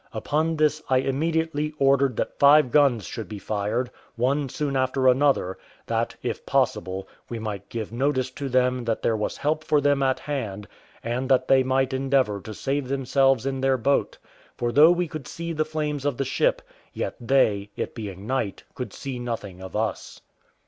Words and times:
Upon 0.13 0.55
this 0.55 0.81
I 0.89 0.97
immediately 0.97 1.75
ordered 1.77 2.15
that 2.15 2.39
five 2.39 2.71
guns 2.71 3.05
should 3.05 3.29
be 3.29 3.37
fired, 3.37 3.91
one 4.15 4.49
soon 4.49 4.75
after 4.75 5.07
another, 5.07 5.59
that, 5.85 6.15
if 6.23 6.43
possible, 6.43 7.07
we 7.29 7.37
might 7.37 7.69
give 7.69 7.91
notice 7.91 8.31
to 8.31 8.49
them 8.49 8.83
that 8.85 9.03
there 9.03 9.15
was 9.15 9.37
help 9.37 9.63
for 9.63 9.79
them 9.79 10.01
at 10.01 10.17
hand 10.17 10.67
and 11.03 11.29
that 11.29 11.47
they 11.47 11.61
might 11.61 11.93
endeavour 11.93 12.41
to 12.41 12.53
save 12.55 12.87
themselves 12.87 13.45
in 13.45 13.61
their 13.61 13.77
boat; 13.77 14.17
for 14.57 14.71
though 14.71 14.89
we 14.89 15.07
could 15.07 15.27
see 15.27 15.53
the 15.53 15.65
flames 15.65 16.03
of 16.03 16.17
the 16.17 16.25
ship, 16.25 16.63
yet 16.93 17.13
they, 17.21 17.69
it 17.75 17.93
being 17.93 18.25
night, 18.25 18.63
could 18.73 18.93
see 18.93 19.19
nothing 19.19 19.61
of 19.61 19.75
us. 19.75 20.19